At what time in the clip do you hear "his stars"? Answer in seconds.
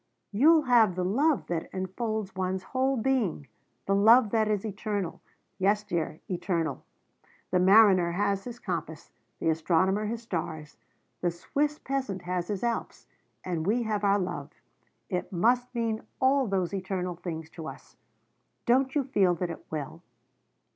10.07-10.75